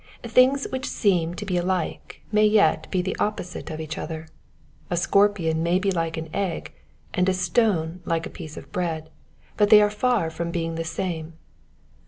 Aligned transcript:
Things 0.25 0.65
which 0.71 0.87
seem 0.89 1.35
to 1.35 1.45
be 1.45 1.57
alike 1.57 2.21
may 2.31 2.47
yet 2.47 2.89
be 2.89 3.03
the 3.03 3.15
opposite 3.19 3.69
of 3.69 3.79
each 3.79 3.99
other. 3.99 4.27
A 4.89 4.97
scorpion 4.97 5.61
may 5.61 5.77
be 5.77 5.91
like 5.91 6.17
an 6.17 6.27
egg, 6.33 6.73
and 7.13 7.29
a 7.29 7.35
stone 7.35 8.01
like 8.03 8.25
a 8.25 8.31
piece 8.31 8.57
of 8.57 8.71
bread; 8.71 9.11
but 9.57 9.69
they 9.69 9.79
are 9.79 9.91
far 9.91 10.31
from 10.31 10.49
being 10.49 10.73
the 10.73 10.83
same. 10.83 11.33